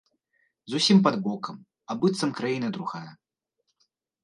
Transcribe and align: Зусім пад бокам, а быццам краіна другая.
Зусім 0.71 1.01
пад 1.07 1.15
бокам, 1.27 1.59
а 1.89 1.99
быццам 2.01 2.29
краіна 2.41 2.73
другая. 2.81 3.05